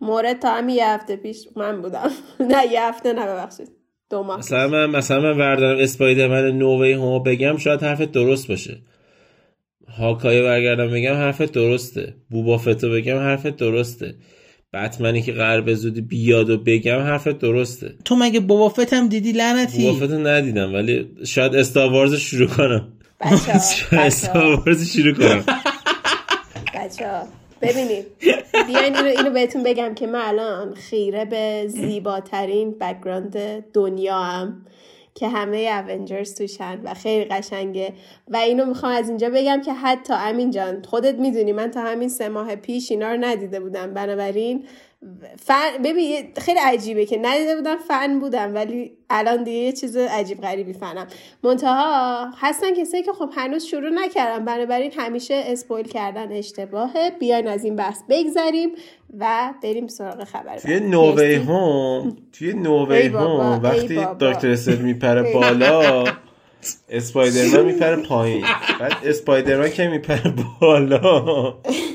[0.00, 2.10] مورد تا همین یه هفته پیش من بودم.
[2.50, 3.68] نه یه هفته نه ببخشید.
[4.10, 8.78] دو ماه مثلا من مثلا من وردارم اسپایدرمن نووی هم بگم شاید حرفت درست باشه.
[9.98, 12.14] هاکای برگردم بگم حرفت درسته.
[12.30, 14.14] بوبافتو بگم حرفت درسته.
[14.72, 17.94] بتمنی که قرار به زودی بیاد و بگم حرفت درسته.
[18.04, 19.78] تو مگه بابافت هم دیدی؟ لعنتی.
[19.78, 22.92] بوبافتو ندیدم ولی شاید استاوارز شروع کنم.
[23.20, 25.44] بچه شاید Star Wars شروع کنم.
[26.74, 27.06] بچه
[27.64, 28.06] ببینید.
[28.66, 34.66] بیاین اینو, اینو بهتون بگم که من الان خیره به زیباترین background دنیا هم
[35.14, 37.92] که همه Avengers توشن و خیلی قشنگه.
[38.28, 42.08] و اینو می‌خوام از اینجا بگم که حتی امین جان خودت می‌دونی من تا همین
[42.08, 43.94] سه ماه پیش اینا رو ندیده بودم.
[43.94, 44.64] بنابراین
[45.40, 50.40] فن ببین خیلی عجیبه که ندیده بودم فن بودم ولی الان دیگه یه چیز عجیب
[50.40, 51.06] غریبی فنم.
[51.42, 57.64] منتها هستن کسایی که خب هنوز شروع نکردم بنابراین همیشه اسپویل کردن اشتباهه بیاین از
[57.64, 58.70] این بحث بگذریم
[59.18, 66.04] و بریم سراغ خبر توی نووی هوم توی نووی هوم وقتی دکتر استر میپره بالا
[66.88, 68.44] اسپایدرمن میپره پایین.
[68.80, 71.54] بعد اسپایدرمن که میپره بالا؟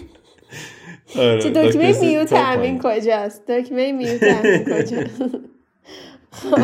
[1.18, 5.22] آره، دکمه میوت همین کجاست؟ دکمه میوت همین کجاست؟
[6.32, 6.58] خب.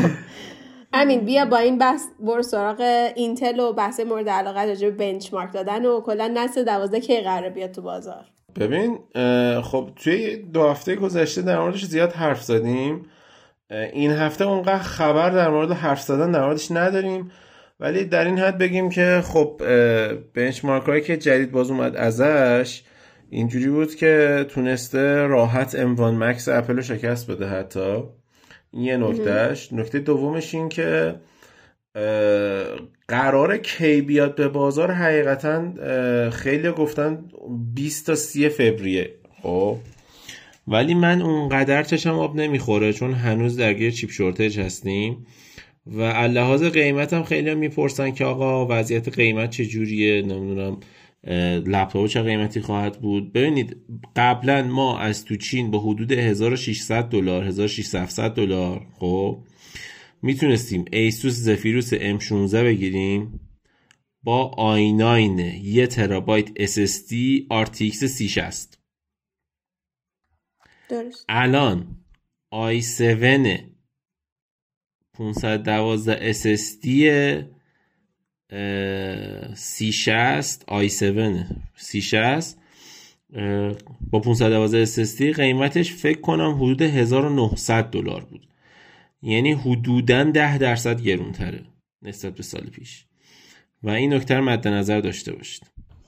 [0.94, 2.82] همین بیا با این بحث برو سراغ
[3.16, 7.50] اینتل و بحث مورد علاقه راجع به بنچمارک دادن و کلا نسل دوازده کی قراره
[7.50, 8.26] بیاد تو بازار؟
[8.60, 9.00] ببین
[9.62, 13.06] خب توی دو هفته گذشته در موردش زیاد حرف زدیم.
[13.72, 17.32] این هفته اونقدر خبر در مورد حرف زدن در موردش نداریم.
[17.80, 19.62] ولی در این حد بگیم که خب
[20.34, 22.84] بنچمارک هایی که جدید باز اومد ازش
[23.36, 28.04] اینجوری بود که تونسته راحت اموان مکس اپل رو شکست بده حتی.
[28.72, 29.74] این یه نکتهش.
[29.74, 31.16] نکته دومش این که
[33.08, 37.26] قرار کی بیاد به بازار حقیقتا خیلی گفتن
[37.74, 39.14] 20 تا 30 فوریه.
[39.42, 39.78] خب.
[40.68, 45.26] ولی من اونقدر چشم آب نمی‌خوره چون هنوز درگیر چیپ شورتج هستیم.
[45.88, 50.78] و لحاظ قیمت هم خیلی هم می‌پرسن که آقا وضعیت قیمت چجوریه؟ نمی‌دونم.
[51.66, 53.78] لپتاپ چه قیمتی خواهد بود؟ ببینید
[54.16, 59.44] قبلا ما از تو چین با حدود 1600 دلار 1600 دلار خب
[60.22, 63.40] می‌تونستیم ایسوس زفیروس M16 بگیریم
[64.24, 67.14] با i9 یه ترابایت SSD
[67.66, 68.80] RTX 3060
[70.90, 71.26] درست.
[71.30, 71.98] الان
[72.54, 73.60] i7
[75.14, 76.86] 512 SSD
[79.54, 81.46] سی شصت i7
[81.78, 82.60] سی شصت
[84.12, 88.48] با 512 SSD قیمتش فکر کنم حدود 1900 دلار بود.
[89.22, 91.62] یعنی حدودا 10 درصد گرونتره
[92.02, 93.06] نسبت به سال پیش.
[93.84, 95.64] و این نکته مد نظر داشته باشید.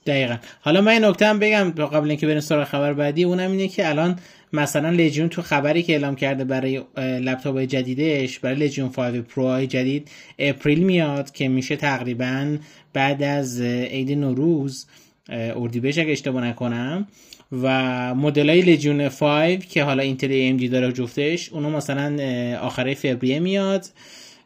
[0.06, 0.36] دقیقا.
[0.60, 3.24] حالا من این نکته هم بگم قبل اینکه بریم سراغ خبر بعدی.
[3.24, 4.18] اونم اینه که الان
[4.52, 10.10] مثلا Legion تو خبری که اعلام کرده برای لپتاپ جدیدش برای Legion 5 Pro جدید
[10.38, 12.56] اپریل میاد که میشه تقریبا
[12.92, 14.86] بعد از عید نوروز
[15.28, 17.08] اردیبهشت اگه اشتباه نکنم
[17.52, 22.18] و مدل های لژیون 5 که حالا اینتل ام دی داره جفتش اونو مثلا
[22.60, 23.86] آخره فوریه میاد.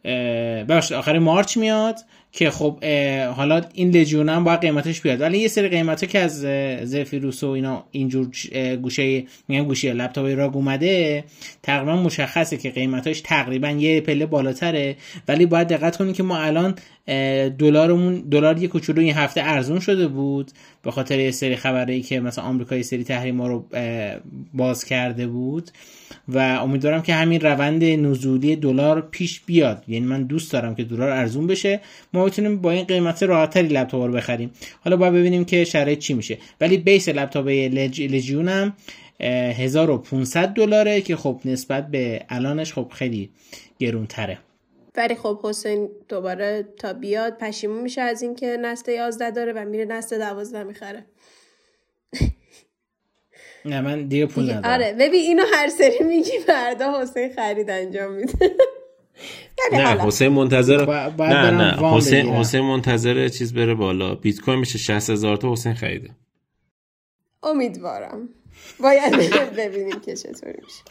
[0.04, 1.98] ببخشید آخر مارچ میاد
[2.32, 2.84] که خب
[3.36, 5.20] حالا این لژیون هم باید قیمتش بیاد.
[5.20, 6.40] ولی یه سری قیمت که از
[6.88, 8.26] زفیروس و اینا اینجور
[8.82, 11.24] گوشه میگن گوشه لپتاپ راگ اومده
[11.62, 14.96] تقریبا مشخصه که قیمتاش تقریبا یه پله بالاتره.
[15.28, 16.74] ولی باید دقت کنید که ما الان
[17.58, 20.50] دلارمون دلار یه کوچولو این هفته ارزون شده بود.
[20.82, 23.64] به خاطر یه سری خبری که مثلا آمریکا یه سری تحریم رو
[24.54, 25.70] باز کرده بود.
[26.28, 29.84] و امیدوارم که همین روند نزولی دلار پیش بیاد.
[29.88, 31.80] یعنی من دوست دارم که دلار ارزون بشه.
[32.12, 34.50] ما بتونیم با این قیمت راحتتری لپتاپ رو بخریم.
[34.84, 36.38] حالا باید ببینیم که شرایط چی میشه.
[36.60, 38.02] ولی بیس لپتاپ لج...
[38.02, 38.72] لژیون هم
[39.20, 43.30] 1500 دلاره که خب نسبت به الانش خب خیلی
[43.78, 44.38] گرون تره
[44.96, 49.85] ولی خب حسین دوباره تا بیاد پشیمون میشه از اینکه نسل 11 داره و میره
[49.85, 51.07] نسل 12 می‌خره.
[53.64, 54.74] نه من دیگه پول ندارم.
[54.74, 58.50] آره ببین اینو هر سری میگی فردا حسین خرید انجام میده.
[59.72, 64.14] نه حسین منتظر نه نه حسین حسین منتظر چیز بره بالا.
[64.14, 66.11] بیت کوین میشه 60 هزار تا حسین خریده.
[67.42, 68.28] امیدوارم.
[68.81, 69.14] باید
[69.59, 70.83] ببینیم که چطوری میشه.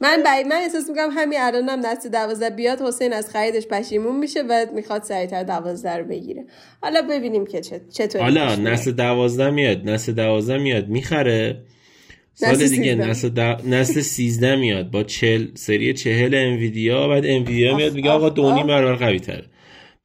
[0.00, 4.42] من بعید من احساس می‌کنم همین الانم دست دوازده بیاد حسین از خریدش پشیمون میشه
[4.42, 6.44] و می‌خواد سریعتر دوازده رو بگیره.
[6.80, 11.62] حالا ببینیم که چطوری حالا نسل دوازده میاد نسل دوازده میاد می‌خره.
[12.34, 13.30] سال دیگه نسل,
[13.66, 14.90] نسل 13 میاد.
[14.90, 15.46] با چل...
[15.54, 19.44] سری چهل انویدیا بعد انویدیا میاد میگه آقا دونی برابر قوی تره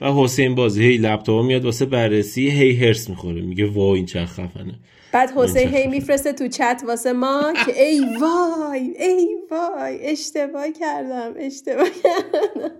[0.02, 3.42] و حسین بازی هی لپتاپ میاد واسه بررسی هی هرس می‌خوره.
[3.42, 4.80] میگه وای این چه خفنه.
[5.14, 11.34] بعد حسین هی میفرسته تو چت واسه ما که ای وای ای وای اشتباه کردم
[11.38, 12.72] اشتباه کردم.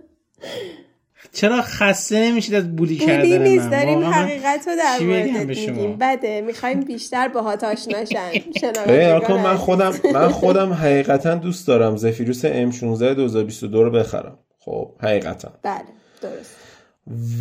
[1.32, 5.96] چرا خسته نمیشید از بولی بولی کردن نیست من داریم حقیقت رو در موردت؟ میگیم
[6.00, 7.64] بده می‌خوایم بیشتر باهات
[8.60, 9.56] شنوندگان آقا من.
[9.56, 14.38] خودم من خودم حقیقتا دوست دارم زفیروس M16 2022 رو بخرم.
[14.58, 15.52] خب حقیقتا.
[15.62, 15.84] بله
[16.22, 16.56] درست.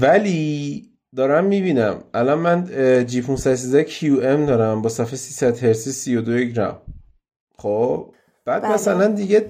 [0.02, 2.04] ولی دارم می‌بینم.
[2.14, 2.68] الان من
[3.06, 4.82] G513 QM دارم.
[4.82, 6.78] با صفحه 300 هرتز 32 گیگ رم.
[7.58, 8.14] خب؟
[8.46, 8.74] بعد بله.
[8.74, 9.46] مثلا دیگه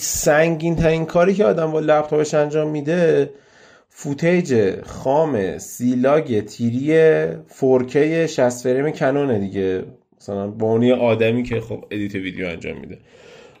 [0.00, 3.30] سنگین ترین کاری که آدم با لپتاپش انجام میده
[3.88, 6.86] footage خام S-Log three
[7.60, 9.84] 4K 60 فریم کنونه دیگه.
[10.20, 12.98] مثلا با اون یه آدمی که خب edit ویدیو انجام میده.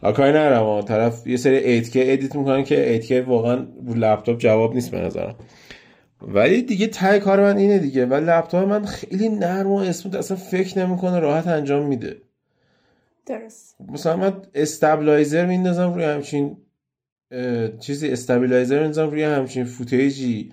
[0.02, 0.82] آکای نرم.
[0.82, 5.34] طرف یه سری 8K edit می‌کنن که 8K واقعا رو لپتاپ جواب نیست به نظرم.
[6.22, 8.06] ولی دیگه ته کار من اینه دیگه.
[8.06, 12.16] و لپتاپ من خیلی نرم و smooth اصلا فکر نمی‌کنه راحت انجام میده.
[13.26, 13.76] درست.
[13.88, 16.56] مثلا من stabilizer میندازم روی همچین
[17.80, 20.52] چیزی stabilizer میندازم روی همچین footage ی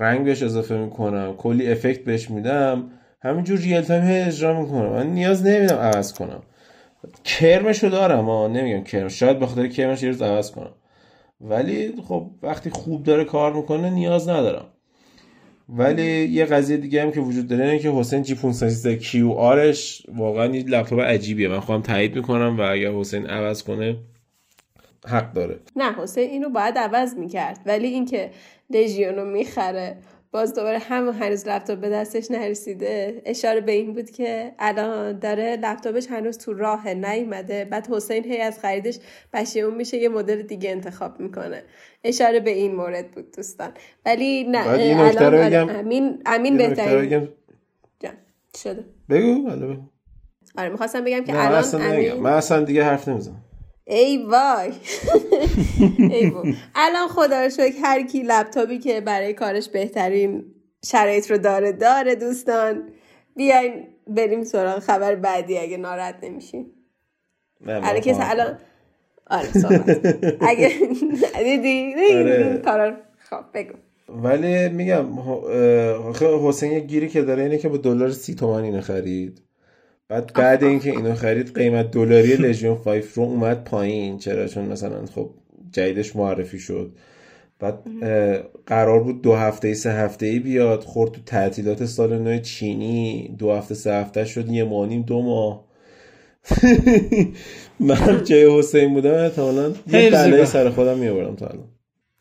[0.00, 2.90] رنگ بهش اضافه می‌کنم کلی افکت بهش میدم
[3.22, 4.88] همینجور real time اجرا می‌کنم.
[4.88, 6.42] من نیاز نمیدم عوض کنم.
[7.24, 9.08] کرمشو دارم ها نمیگم کرم.
[9.08, 10.74] شاید به خاطر کرمش یه روز عوض کنم.
[11.40, 14.66] ولی خب وقتی خوب داره کار می‌کنه نیاز ندارم.
[15.68, 20.02] ولی یه قضیه دیگه هم که وجود داره اینه که حسین جی 513 کیو آرش
[20.14, 21.48] واقعا یه لپتاپ عجیبیه.
[21.48, 23.96] من خودم تایید می‌کنم و اگر حسین عوض کنه
[25.06, 25.58] حق داره.
[25.76, 27.60] نه حسین اینو باید عوض می‌کرد.
[27.66, 28.30] ولی اینکه
[28.70, 29.96] لژیونو می‌خره
[30.30, 33.22] باز دوباره هم هنوز لپتاپ به دستش نرسیده.
[33.24, 37.64] اشاره به این بود که الان داره لپتاپش هنوز تو راه نیومده.
[37.64, 38.98] بعد حسین هی از خریدش
[39.56, 41.62] اون میشه یه مدل دیگه انتخاب می‌کنه.
[42.04, 43.70] اشاره به این مورد بود دوستان.
[44.06, 45.68] ولی نه این الان آره، بگم.
[45.68, 47.28] امین امین بهترین بگم.
[48.62, 48.84] شده.
[49.10, 49.50] بگو
[50.58, 53.44] آره می‌خواستم بگم که الان امین من اصلا دیگه حرف نمی‌زنم.
[53.88, 54.72] ای وای.
[55.98, 56.54] ای وای.
[56.74, 60.44] الان خدا رو شکر هر کی لپتاپی که برای کارش بهترین
[60.84, 62.88] شرایط رو داره داره دوستان.
[63.36, 66.72] بیاین بریم سراغ خبر بعدی اگه ناراحت نمیشین.
[67.66, 68.20] الان کسی.
[68.22, 68.58] الان
[69.30, 69.48] آره
[70.40, 72.62] اگه دیدی؟ آره.
[72.64, 73.74] کارا خب بگو.
[74.08, 75.18] ولی میگم
[76.08, 79.42] آخه حسین یه گیری که داره اینه که با دلار سی تومن اینو خرید.
[80.08, 84.18] بعد بعد اینکه اینو خرید قیمت دلاری لژیون 5 رو اومد پایین.
[84.18, 85.30] چرا؟ چون مثلا خب
[85.72, 86.92] جدیدش معرفی شد.
[87.58, 87.78] بعد
[88.66, 90.84] قرار بود دو هفته ای سه هفته ای بیاد.
[90.84, 93.34] خورد تو تعطیلات سال نو چینی.
[93.38, 94.48] دو هفته سه هفته شد.
[94.50, 95.68] یه ماه نیم دو ماه.
[97.80, 99.14] من جای حسین بودم.
[99.14, 100.44] احتمالاً یه خیلی بلای زیبا.
[100.44, 101.68] سر خودم میآوردم تا الان.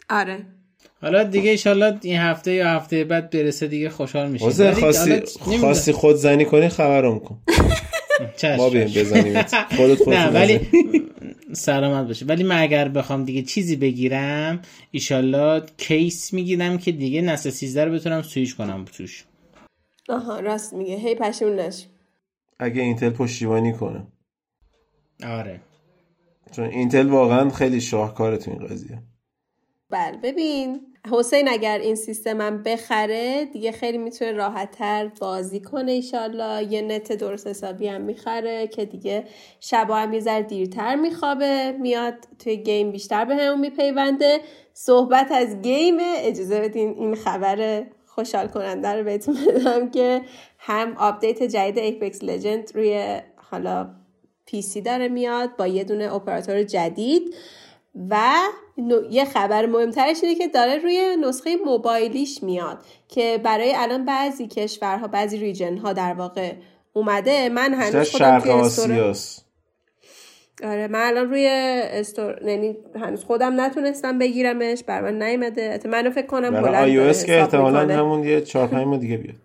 [0.10, 0.57] آره.
[1.01, 4.38] حالا دیگه ایشالله این هفته یا هفته بعد برسه دیگه خوشحال ولی
[4.71, 5.57] خواستی نمی‌دونم.
[5.60, 7.38] خواستی خود زنی کنی خبرم کن
[8.19, 8.69] ما چشم.
[8.69, 9.41] بزنیم.
[9.43, 10.60] خودت خودت نه ولی.
[11.53, 12.25] سلامت باشه.
[12.25, 17.91] ولی من اگر بخوام دیگه چیزی بگیرم ایشالله کیس می‌گیرم که دیگه نسل 13 رو
[17.91, 19.25] بتونم سویش کنم توش.
[20.10, 20.95] آها راست میگه.
[20.95, 21.86] هی پشیمون نشی
[22.60, 24.07] اگه اینتل پشتیبانی کنه.
[25.27, 25.62] آره.
[26.51, 29.03] چون اینتل واقعا خیلی شاهکاره تو این قضیه.
[29.89, 30.79] بله ببین.
[31.12, 37.12] حسین اگر این سیستم هم بخره دیگه خیلی می‌تونه راحتتر بازی کنه ایشالله یه نت
[37.12, 39.24] درست حسابی هم می‌خره که دیگه
[39.60, 44.39] شبا هم یه ذره دیرتر میخوابه میاد توی گیم بیشتر به همون میپیونده.
[44.74, 50.22] صحبت از گیم اجازه بدین این خبر خوشحال کننده رو بهتون بدم که
[50.58, 53.89] هم آپدیت جدید Apex Legends روی حالا
[54.45, 57.36] PC داره میاد با یه دونه اپراتور جدید.
[58.10, 58.29] و
[59.10, 65.07] یه خبر مهمترش اینه که داره روی نسخه موبایلیش میاد که برای الان بعضی کشورها
[65.07, 66.53] بعضی region ها در واقع
[66.93, 67.49] اومده.
[67.49, 69.15] من هنوز خودم شرق توی store
[70.63, 71.47] آره من الان روی
[71.91, 75.79] store یعنی هنوز خودم نتونستم بگیرمش بر من نیومده.
[75.86, 77.95] منو فکر کنم برای بلند آی داره که احتمالا.
[77.95, 79.36] همون یه چهار پنج ماه دیگه بیاد.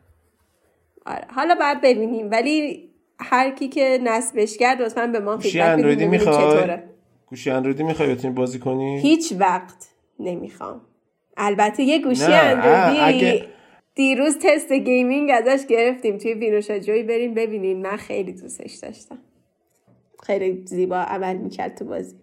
[1.07, 2.31] آره حالا باید ببینیم.
[2.31, 2.89] ولی
[3.19, 6.92] هر کی که نصبش کرد لطفا به ما feedback بدین اندرویدی چطوره.
[7.33, 9.89] گوشی اندرویدی می‌خوای بتونی بازی کنی؟ هیچ وقت
[10.21, 10.81] نمی‌خوام.
[11.37, 13.47] البته یه گوشی اندرویدی اگه-
[13.95, 16.19] دیروز تست gaming ازش گرفتیم.
[16.19, 17.83] توی وینوشا جوی بریم ببینین.
[17.83, 19.19] من خیلی دوستش داشتم.
[20.23, 22.17] خیلی زیبا عمل می‌کرد تو بازی.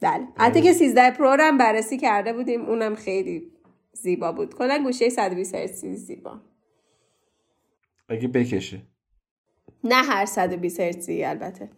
[0.00, 0.24] بله.
[0.36, 2.64] حتی که 13 پرو رو هم بررسی کرده بودیم.
[2.64, 3.52] اونم خیلی
[3.92, 4.54] زیبا بود.
[4.54, 6.40] کلا گوشه 120 هرتزی زیبا.
[8.08, 8.78] اگه بکشه.
[9.88, 11.68] نه هر 120 هرتزی البته.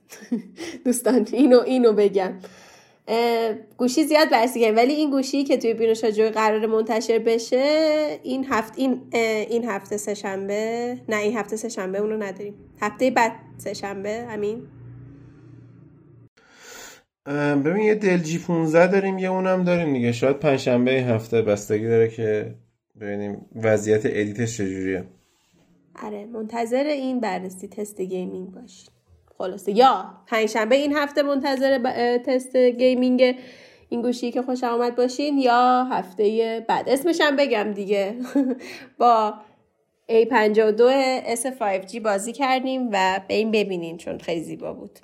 [0.84, 2.32] دوستان اینو اینو بگم.
[3.76, 7.64] گوشی زیاد بررسی کردیم ولی این گوشی که توی بینوشا جوی قرار منتشر بشه
[8.22, 9.00] این هفته این
[9.50, 12.54] این هفته سه شنبه نه این هفته سه شنبه اونو نداریم.
[12.80, 14.62] هفته بعد سه شنبه همین
[17.64, 20.12] ببین یه Dell G15 داریم یه اونم داریم دیگه.
[20.12, 22.54] شاید پنجشنبه هفته بستگی داره که
[23.00, 25.04] ببینیم وضعیت edit ش چجوریه.
[26.02, 28.88] آره منتظر این بررسی تست gaming باشین.
[29.38, 31.78] خلاصه یا پنجشنبه این هفته منتظر
[32.18, 33.34] تست gaming
[33.88, 36.88] این گوشی که خوش آمد باشین یا هفته بعد.
[36.88, 38.14] اسمش هم بگم دیگه.
[38.98, 39.34] با
[40.08, 40.80] A52s
[41.34, 44.98] 5G بازی کردیم و به این ببینین چون خیلی زیبا بود.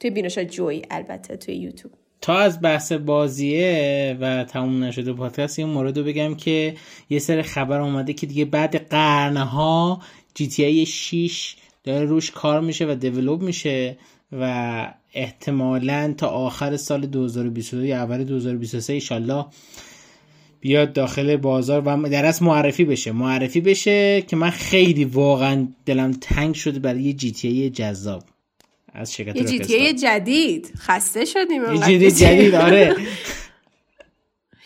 [0.00, 1.92] توی بینوشا جوی البته توی یوتیوب.
[2.20, 6.74] تا از بحث بازیه و تموم نشده پادکست یه مورد رو بگم که
[7.10, 10.00] یه سر خبر اومده که دیگه بعد قرنها
[10.36, 13.96] جی تی 6 داره روش کار میشه و دیولوب میشه
[14.32, 19.44] و احتمالا تا آخر سال 2022 یا اول 2023 ایشالله
[20.60, 23.12] بیاد داخل بازار و در از معرفی بشه.
[23.12, 28.22] معرفی بشه که من خیلی واقعا دلم تنگ شده برای یه جی تی جذاب.
[28.92, 30.72] از شرکت یه جی تی جدید.
[30.78, 32.96] خسته شدیم یه جی جدید آره.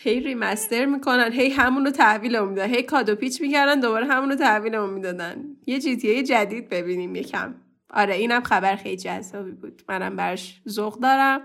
[0.03, 4.35] هی ریمستر می‌کنن هی همون رو تحویلمون میدن هی کادو پیچ می‌کردن دوباره همون رو
[4.35, 5.45] تحویلمون می‌دادن.
[5.65, 7.55] یه جی تی جدید ببینیم یکم.
[7.89, 9.81] آره اینم خبر خیلی جذابی بود.
[9.89, 11.41] منم براش ذوق دارم.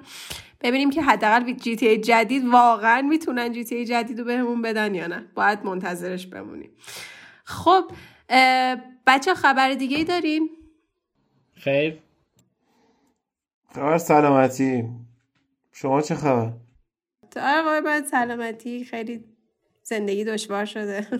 [0.61, 5.07] ببینیم که حداقل جی تی جدید واقعا می‌تونن جی تی جدید رو بهمون بدن یا
[5.07, 5.27] نه.
[5.35, 6.71] باید منتظرش بمونیم.
[7.45, 7.85] خب
[9.07, 10.51] بچه خبر دیگه ای داریم
[11.55, 11.99] خیر.
[13.75, 14.85] خبر سلامتی.
[15.73, 16.53] شما چه خبر؟
[17.41, 18.84] آره باید سلامتی.
[18.84, 19.24] خیلی
[19.82, 21.07] زندگی دشوار شده.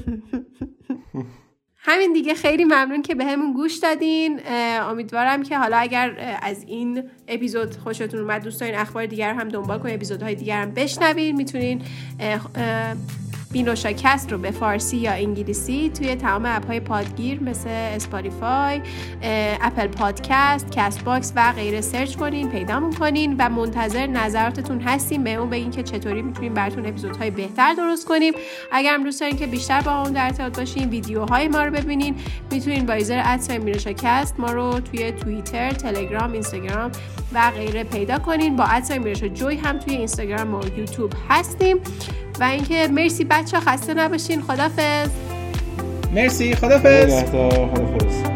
[1.89, 4.41] همین دیگه خیلی ممنون که همون گوش دادین.
[4.81, 9.95] امیدوارم که حالا اگر از این اپیزود خوشتون اومد دوست اخبار دیگر هم دنبال کنین
[9.95, 11.37] اپیزودهای دیگر هم بشنوین.
[11.37, 11.83] می‌تونین
[13.57, 18.81] بینوشاکست رو به فارسی یا انگلیسی توی تمام اپ های پادگیر مثل اسپاتیفای
[19.63, 25.35] اپل پادکست کست باکس و غیره سرچ کنین پیدا کنین و منتظر نظراتتون هستیم به
[25.35, 28.33] اون بگین که چطوری می‌تونیم براتون اپیزودهای بهتر درست کنیم.
[28.73, 32.17] اگر هم دوست دارین که بیشتر با اون در ارتباط باشین ویدیوهای ما رو ببینین.
[32.51, 36.91] می‌تونین با ایزر ادسای مینوشاکست ما رو توی توییتر تلگرام اینستاگرام
[37.33, 38.57] و غیره پیدا کنین.
[38.57, 38.67] با
[39.05, 41.77] میرشا جوی هم توی اینستاگرام و یوتیوب هستیم.
[42.41, 44.43] و اینکه مرسی بچه خسته نباشین.
[44.43, 45.09] خدافز
[46.15, 46.55] مرسی.
[46.55, 48.36] خدافز خدافز